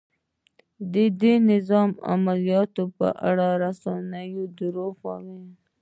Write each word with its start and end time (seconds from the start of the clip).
د 0.93 0.95
دې 1.21 1.33
نظامي 1.49 1.95
عملیاتو 2.13 2.83
په 2.97 3.07
اړه 3.29 3.47
رسنیو 3.63 4.43
ته 4.49 4.53
دروغ 4.59 4.93
وايي؟ 5.05 5.37